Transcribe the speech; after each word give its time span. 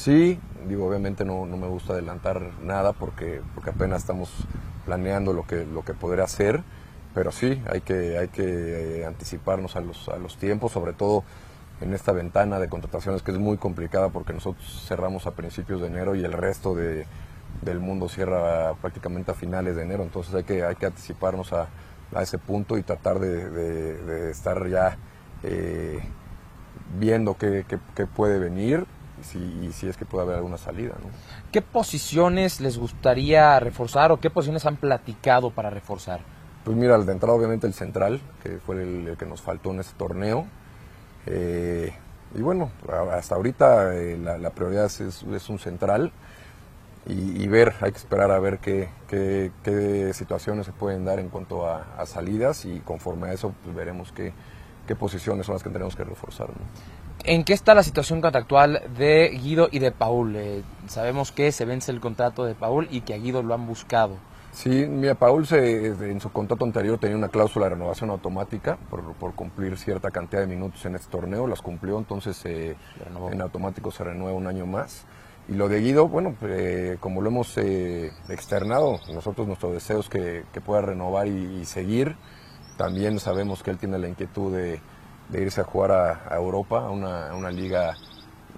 Sí, 0.00 0.38
digo, 0.66 0.86
obviamente 0.88 1.24
no, 1.26 1.44
no 1.44 1.56
me 1.58 1.66
gusta 1.66 1.92
adelantar 1.92 2.40
nada 2.62 2.92
porque, 2.94 3.42
porque 3.54 3.70
apenas 3.70 3.98
estamos 4.00 4.30
planeando 4.86 5.34
lo 5.34 5.46
que, 5.46 5.66
lo 5.66 5.84
que 5.84 5.92
podrá 5.92 6.24
hacer, 6.24 6.62
pero 7.14 7.30
sí, 7.32 7.62
hay 7.70 7.82
que, 7.82 8.16
hay 8.16 8.28
que 8.28 9.00
eh, 9.00 9.04
anticiparnos 9.04 9.76
a 9.76 9.80
los, 9.82 10.08
a 10.08 10.16
los 10.16 10.36
tiempos, 10.38 10.72
sobre 10.72 10.94
todo 10.94 11.22
en 11.82 11.92
esta 11.92 12.12
ventana 12.12 12.58
de 12.58 12.68
contrataciones 12.70 13.22
que 13.22 13.32
es 13.32 13.38
muy 13.38 13.58
complicada 13.58 14.08
porque 14.08 14.32
nosotros 14.32 14.84
cerramos 14.88 15.26
a 15.26 15.32
principios 15.32 15.80
de 15.82 15.88
enero 15.88 16.14
y 16.14 16.24
el 16.24 16.32
resto 16.32 16.74
de, 16.74 17.04
del 17.62 17.80
mundo 17.80 18.08
cierra 18.08 18.74
prácticamente 18.80 19.32
a 19.32 19.34
finales 19.34 19.76
de 19.76 19.82
enero, 19.82 20.02
entonces 20.02 20.34
hay 20.34 20.44
que, 20.44 20.64
hay 20.64 20.76
que 20.76 20.86
anticiparnos 20.86 21.52
a, 21.52 21.68
a 22.14 22.22
ese 22.22 22.38
punto 22.38 22.78
y 22.78 22.82
tratar 22.82 23.18
de, 23.18 23.50
de- 23.50 24.30
estar 24.30 24.66
ya 24.68 24.96
eh, 25.42 26.00
viendo 26.98 27.36
qué, 27.36 27.64
qué- 27.68 28.06
puede 28.06 28.38
venir 28.38 28.86
si, 29.22 29.38
y 29.38 29.72
si 29.72 29.88
es 29.88 29.96
que 29.96 30.04
puede 30.04 30.24
haber 30.24 30.36
alguna 30.36 30.58
salida. 30.58 30.94
¿no? 31.02 31.08
¿Qué 31.52 31.62
posiciones 31.62 32.60
les 32.60 32.78
gustaría 32.78 33.58
reforzar 33.60 34.12
o 34.12 34.20
qué 34.20 34.30
posiciones 34.30 34.66
han 34.66 34.76
platicado 34.76 35.50
para 35.50 35.70
reforzar? 35.70 36.20
Pues 36.64 36.76
mira, 36.76 36.98
de 36.98 37.12
entrada 37.12 37.34
obviamente 37.34 37.66
el 37.66 37.74
central, 37.74 38.20
que 38.42 38.58
fue 38.58 38.82
el, 38.82 39.08
el 39.08 39.16
que 39.16 39.26
nos 39.26 39.40
faltó 39.40 39.70
en 39.70 39.80
este 39.80 39.94
torneo. 39.96 40.46
Eh, 41.26 41.92
y 42.34 42.42
bueno, 42.42 42.70
hasta 43.12 43.34
ahorita 43.34 43.94
eh, 43.96 44.18
la, 44.18 44.38
la 44.38 44.50
prioridad 44.50 44.84
es, 44.86 45.00
es 45.00 45.48
un 45.48 45.58
central 45.58 46.12
y, 47.06 47.42
y 47.42 47.48
ver, 47.48 47.74
hay 47.80 47.92
que 47.92 47.98
esperar 47.98 48.30
a 48.30 48.38
ver 48.38 48.58
qué, 48.58 48.88
qué- 49.08 49.50
qué 49.64 50.12
situaciones 50.14 50.66
se 50.66 50.72
pueden 50.72 51.04
dar 51.04 51.18
en 51.18 51.28
cuanto 51.28 51.66
a, 51.68 51.86
a 51.98 52.06
salidas 52.06 52.64
y 52.66 52.80
conforme 52.80 53.28
a 53.28 53.32
eso 53.32 53.52
pues, 53.64 53.74
veremos 53.74 54.12
qué, 54.12 54.32
qué 54.86 54.96
posiciones 54.96 55.46
son 55.46 55.54
las 55.54 55.62
que 55.62 55.70
tenemos 55.70 55.96
que 55.96 56.04
reforzar. 56.04 56.48
¿no? 56.48 56.56
¿En 57.24 57.44
qué 57.44 57.52
está 57.52 57.74
la 57.74 57.82
situación 57.82 58.20
contractual 58.20 58.82
de 58.96 59.28
Guido 59.28 59.68
y 59.70 59.78
de 59.78 59.92
Paul? 59.92 60.36
Eh, 60.36 60.62
sabemos 60.88 61.32
que 61.32 61.52
se 61.52 61.64
vence 61.64 61.92
el 61.92 62.00
contrato 62.00 62.44
de 62.44 62.54
Paul 62.54 62.88
y 62.90 63.02
que 63.02 63.14
a 63.14 63.18
Guido 63.18 63.42
lo 63.42 63.54
han 63.54 63.66
buscado. 63.66 64.16
Sí, 64.52 64.86
mira, 64.86 65.14
Paul 65.14 65.46
se, 65.46 65.86
en 65.86 66.20
su 66.20 66.32
contrato 66.32 66.64
anterior 66.64 66.98
tenía 66.98 67.16
una 67.16 67.28
cláusula 67.28 67.66
de 67.66 67.70
renovación 67.70 68.10
automática 68.10 68.78
por, 68.88 69.12
por 69.14 69.34
cumplir 69.34 69.76
cierta 69.78 70.10
cantidad 70.10 70.40
de 70.40 70.48
minutos 70.48 70.84
en 70.86 70.96
este 70.96 71.08
torneo, 71.08 71.46
las 71.46 71.62
cumplió, 71.62 71.98
entonces 71.98 72.44
eh, 72.46 72.76
en 73.30 73.40
automático 73.40 73.92
se 73.92 74.02
renueva 74.02 74.36
un 74.36 74.48
año 74.48 74.66
más. 74.66 75.04
Y 75.48 75.54
lo 75.54 75.68
de 75.68 75.80
Guido, 75.80 76.08
bueno, 76.08 76.34
eh, 76.42 76.96
como 77.00 77.22
lo 77.22 77.28
hemos 77.28 77.56
eh, 77.58 78.12
externado, 78.28 78.98
nosotros 79.12 79.46
nuestro 79.46 79.72
deseo 79.72 80.00
es 80.00 80.08
que, 80.08 80.44
que 80.52 80.60
pueda 80.60 80.80
renovar 80.80 81.28
y, 81.28 81.60
y 81.60 81.64
seguir. 81.64 82.16
También 82.80 83.20
sabemos 83.20 83.62
que 83.62 83.70
él 83.70 83.76
tiene 83.76 83.98
la 83.98 84.08
inquietud 84.08 84.56
de, 84.56 84.80
irse 85.38 85.60
a 85.60 85.64
jugar 85.64 85.92
a, 85.92 86.34
Europa, 86.34 86.86
a 86.86 86.90
una, 86.90 87.50
liga 87.50 87.94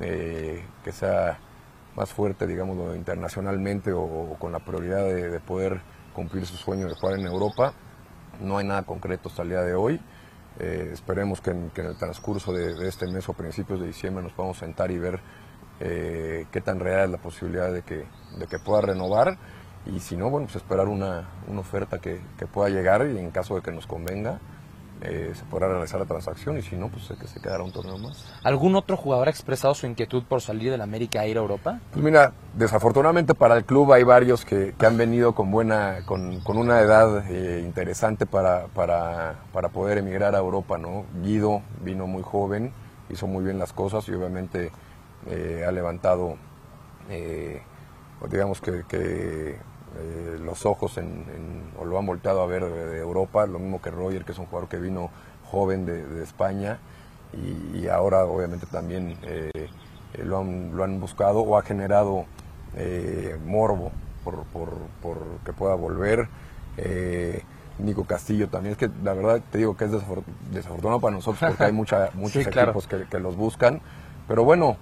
eh, 0.00 0.64
que 0.84 0.92
sea 0.92 1.40
más 1.96 2.12
fuerte, 2.12 2.46
digamos, 2.46 2.94
internacionalmente 2.94 3.92
o, 3.92 4.36
con 4.38 4.52
la 4.52 4.60
prioridad 4.60 5.02
de, 5.02 5.28
de 5.28 5.40
poder 5.40 5.80
cumplir 6.14 6.46
su 6.46 6.54
sueño 6.56 6.86
de 6.86 6.94
jugar 6.94 7.18
en 7.18 7.26
Europa. 7.26 7.74
No 8.40 8.58
hay 8.58 8.64
nada 8.64 8.84
concreto 8.84 9.28
hasta 9.28 9.42
el 9.42 9.48
día 9.48 9.62
de 9.62 9.74
hoy. 9.74 10.00
Eh, 10.60 10.90
esperemos 10.92 11.40
que 11.40 11.50
en, 11.50 11.72
el 11.74 11.96
transcurso 11.96 12.52
de, 12.52 12.76
de 12.76 12.88
este 12.88 13.08
mes 13.08 13.28
o 13.28 13.32
principios 13.32 13.80
de 13.80 13.88
diciembre 13.88 14.22
nos 14.22 14.34
podamos 14.34 14.56
sentar 14.56 14.92
y 14.92 15.00
ver 15.00 15.18
eh, 15.80 16.46
qué 16.52 16.60
tan 16.60 16.78
real 16.78 17.06
es 17.06 17.10
la 17.10 17.18
posibilidad 17.18 17.72
de 17.72 17.82
que, 17.82 18.06
de 18.38 18.46
que 18.46 18.60
pueda 18.60 18.82
renovar. 18.82 19.36
Y 19.86 20.00
si 20.00 20.16
no, 20.16 20.30
bueno, 20.30 20.46
pues 20.46 20.56
esperar 20.56 20.88
una, 20.88 21.28
una 21.48 21.60
oferta 21.60 21.98
que, 21.98 22.20
que 22.38 22.46
pueda 22.46 22.68
llegar 22.68 23.06
y 23.06 23.18
en 23.18 23.30
caso 23.30 23.56
de 23.56 23.62
que 23.62 23.72
nos 23.72 23.86
convenga, 23.86 24.38
eh, 25.04 25.32
se 25.34 25.44
podrá 25.46 25.66
realizar 25.66 25.98
la 25.98 26.06
transacción 26.06 26.56
y 26.58 26.62
si 26.62 26.76
no, 26.76 26.88
pues 26.88 27.08
que 27.20 27.26
se 27.26 27.40
quedará 27.40 27.64
un 27.64 27.72
torneo 27.72 27.98
más. 27.98 28.24
¿Algún 28.44 28.76
otro 28.76 28.96
jugador 28.96 29.26
ha 29.26 29.30
expresado 29.32 29.74
su 29.74 29.86
inquietud 29.86 30.22
por 30.22 30.40
salir 30.40 30.70
del 30.70 30.80
América 30.80 31.22
a 31.22 31.26
ir 31.26 31.38
a 31.38 31.40
Europa? 31.40 31.80
Pues 31.90 32.04
mira, 32.04 32.32
desafortunadamente 32.54 33.34
para 33.34 33.56
el 33.56 33.64
club 33.64 33.92
hay 33.92 34.04
varios 34.04 34.44
que, 34.44 34.74
que 34.78 34.86
han 34.86 34.96
venido 34.96 35.34
con 35.34 35.50
buena, 35.50 36.02
con, 36.06 36.38
con 36.42 36.56
una 36.56 36.78
edad 36.80 37.28
eh, 37.28 37.62
interesante 37.64 38.26
para, 38.26 38.66
para, 38.68 39.40
para 39.52 39.70
poder 39.70 39.98
emigrar 39.98 40.36
a 40.36 40.38
Europa, 40.38 40.78
¿no? 40.78 41.04
Guido 41.20 41.62
vino 41.82 42.06
muy 42.06 42.22
joven, 42.22 42.72
hizo 43.10 43.26
muy 43.26 43.42
bien 43.42 43.58
las 43.58 43.72
cosas 43.72 44.08
y 44.08 44.12
obviamente 44.12 44.70
eh, 45.26 45.64
ha 45.66 45.72
levantado, 45.72 46.36
o 48.20 48.28
digamos 48.28 48.60
que, 48.60 48.84
que, 48.88 49.58
eh, 49.98 50.38
los 50.42 50.64
ojos 50.66 50.96
en, 50.98 51.06
en- 51.06 51.62
o 51.78 51.84
lo 51.84 51.98
han 51.98 52.06
volteado 52.06 52.42
a 52.42 52.46
ver 52.46 52.64
de, 52.64 52.98
Europa, 52.98 53.46
lo 53.46 53.58
mismo 53.58 53.80
que 53.82 53.90
Roger, 53.90 54.24
que 54.24 54.32
es 54.32 54.38
un 54.38 54.46
jugador 54.46 54.68
que 54.68 54.78
vino 54.78 55.10
joven 55.50 55.84
de, 55.86 56.04
de 56.06 56.22
España 56.24 56.78
y, 57.32 57.78
y 57.78 57.88
ahora 57.88 58.24
obviamente 58.24 58.66
también 58.66 59.16
eh, 59.22 59.50
eh, 59.54 60.24
lo, 60.24 60.38
han, 60.40 60.76
lo 60.76 60.84
han 60.84 61.00
buscado 61.00 61.40
o 61.40 61.56
ha 61.58 61.62
generado 61.62 62.24
eh, 62.76 63.36
morbo 63.44 63.90
por, 64.24 64.44
por, 64.44 64.70
por 65.02 65.18
que 65.44 65.52
pueda 65.52 65.74
volver. 65.74 66.28
Nico 67.78 68.04
Castillo 68.04 68.48
también, 68.48 68.72
es 68.72 68.78
que 68.78 68.90
la 69.02 69.14
verdad 69.14 69.40
te 69.50 69.58
digo 69.58 69.76
que 69.76 69.86
es 69.86 69.90
desafor- 69.92 70.22
desafortunado 70.52 71.00
para 71.00 71.16
nosotros 71.16 71.42
porque 71.48 71.64
hay 71.64 71.72
mucha, 71.82 72.10
muchos 72.14 72.44
Sí, 72.44 72.44
claro. 72.50 72.70
equipos 72.72 72.86
que, 72.86 73.04
que 73.08 73.18
los 73.18 73.36
buscan, 73.36 73.80
pero 74.28 74.44
bueno, 74.44 74.76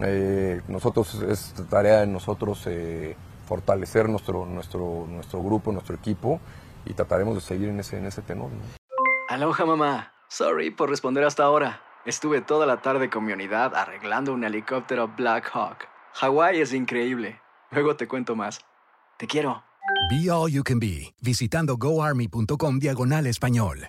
eh, 0.00 0.60
nosotros 0.68 1.14
es 1.22 1.52
tarea 1.68 2.00
de 2.00 2.06
nosotros 2.06 2.62
eh, 2.66 3.16
fortalecer 3.50 4.08
nuestro, 4.08 4.46
nuestro, 4.46 5.06
nuestro 5.08 5.42
grupo, 5.42 5.72
nuestro 5.72 5.96
equipo 5.96 6.40
y 6.86 6.94
trataremos 6.94 7.34
de 7.34 7.40
seguir 7.40 7.68
en 7.68 7.80
ese, 7.80 7.98
en 7.98 8.06
ese 8.06 8.22
tenor. 8.22 8.52
¿no? 8.52 8.60
Aloha 9.28 9.66
mamá. 9.66 10.12
Sorry 10.28 10.70
por 10.70 10.88
responder 10.88 11.24
hasta 11.24 11.42
ahora. 11.42 11.82
Estuve 12.06 12.42
toda 12.42 12.64
la 12.64 12.80
tarde 12.80 13.10
con 13.10 13.24
mi 13.24 13.32
unidad 13.32 13.74
arreglando 13.74 14.32
un 14.32 14.44
helicóptero 14.44 15.08
Black 15.08 15.50
Hawk. 15.52 15.88
Hawái 16.14 16.60
es 16.60 16.72
increíble. 16.72 17.40
Luego 17.72 17.96
te 17.96 18.06
cuento 18.06 18.36
más. 18.36 18.60
Te 19.18 19.26
quiero. 19.26 19.64
Be 20.08 20.30
All 20.30 20.52
You 20.52 20.62
Can 20.62 20.78
Be, 20.78 21.12
visitando 21.20 21.76
goarmy.com 21.76 22.78
diagonal 22.78 23.26
español. 23.26 23.88